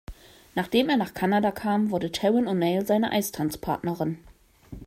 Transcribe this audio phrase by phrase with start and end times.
[0.55, 4.17] Nachdem er nach Kanada kam, wurde Taryn O’Neill seine Eistanzpartnerin.